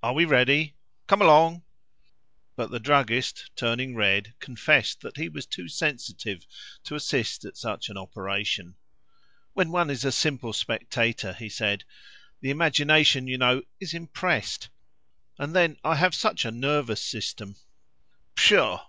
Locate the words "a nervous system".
16.44-17.56